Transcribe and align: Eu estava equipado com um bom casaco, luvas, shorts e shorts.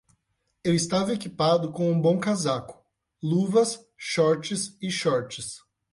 Eu 0.63 0.73
estava 0.73 1.13
equipado 1.13 1.71
com 1.71 1.91
um 1.91 2.01
bom 2.01 2.19
casaco, 2.19 2.83
luvas, 3.21 3.85
shorts 3.95 4.75
e 4.81 4.89
shorts. 4.89 5.59